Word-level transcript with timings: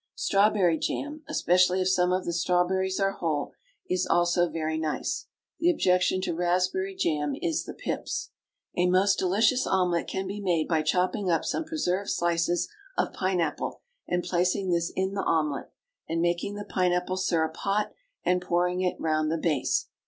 Strawberry 0.15 0.79
jam, 0.79 1.21
especially 1.29 1.79
if 1.79 1.87
some 1.89 2.11
of 2.11 2.25
the 2.25 2.33
strawberries 2.33 2.99
are 2.99 3.11
whole, 3.11 3.53
is 3.87 4.07
also 4.07 4.49
very 4.49 4.75
nice. 4.79 5.27
The 5.59 5.69
objection 5.69 6.21
to 6.21 6.33
raspberry 6.33 6.95
jam 6.95 7.35
is 7.39 7.65
the 7.65 7.75
pips. 7.75 8.31
A 8.75 8.87
most 8.89 9.19
delicious 9.19 9.67
omelet 9.67 10.07
can 10.07 10.25
be 10.25 10.41
made 10.41 10.67
by 10.67 10.81
chopping 10.81 11.29
up 11.29 11.45
some 11.45 11.65
preserved 11.65 12.09
slices 12.09 12.67
of 12.97 13.13
pine 13.13 13.39
apple, 13.39 13.81
and 14.07 14.23
placing 14.23 14.71
this 14.71 14.91
in 14.95 15.13
the 15.13 15.21
omelet, 15.21 15.69
and 16.09 16.19
making 16.19 16.55
the 16.55 16.65
pine 16.65 16.93
apple 16.93 17.15
syrup 17.15 17.55
hot 17.57 17.91
and 18.23 18.41
pouring 18.41 18.81
it 18.81 18.99
round 18.99 19.31
the 19.31 19.37
base. 19.37 19.87